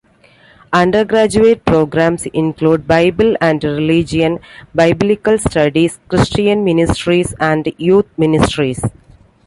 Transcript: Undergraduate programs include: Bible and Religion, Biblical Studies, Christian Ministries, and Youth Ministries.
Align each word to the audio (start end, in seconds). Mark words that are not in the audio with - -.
Undergraduate 0.73 1.63
programs 1.63 2.25
include: 2.33 2.87
Bible 2.87 3.35
and 3.39 3.63
Religion, 3.63 4.39
Biblical 4.73 5.37
Studies, 5.37 5.99
Christian 6.09 6.63
Ministries, 6.63 7.35
and 7.39 7.71
Youth 7.77 8.07
Ministries. 8.17 8.81